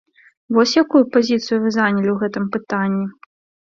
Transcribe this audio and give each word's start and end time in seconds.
Вось 0.57 0.73
якую 0.83 1.03
пазіцыю 1.19 1.61
вы 1.69 1.77
занялі 1.79 2.07
ў 2.11 2.17
гэтым 2.25 2.53
пытанні? 2.59 3.05